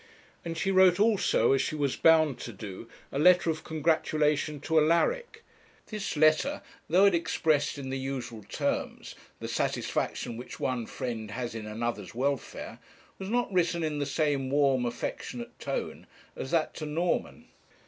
And 0.43 0.57
she 0.57 0.71
wrote 0.71 0.99
also, 0.99 1.51
as 1.51 1.61
she 1.61 1.75
was 1.75 1.95
bound 1.95 2.39
to 2.39 2.51
do, 2.51 2.89
a 3.11 3.19
letter 3.19 3.51
of 3.51 3.63
congratulation 3.63 4.59
to 4.61 4.79
Alaric. 4.79 5.43
This 5.89 6.17
letter, 6.17 6.63
though 6.89 7.05
it 7.05 7.13
expressed 7.13 7.77
in 7.77 7.91
the 7.91 7.99
usual 7.99 8.41
terms 8.45 9.13
the 9.39 9.47
satisfaction 9.47 10.37
which 10.37 10.59
one 10.59 10.87
friend 10.87 11.29
has 11.29 11.53
in 11.53 11.67
another's 11.67 12.15
welfare, 12.15 12.79
was 13.19 13.29
not 13.29 13.53
written 13.53 13.83
in 13.83 13.99
the 13.99 14.07
same 14.07 14.49
warm 14.49 14.87
affectionate 14.87 15.59
tone 15.59 16.07
as 16.35 16.49
that 16.49 16.73
to 16.77 16.87
Norman. 16.87 17.47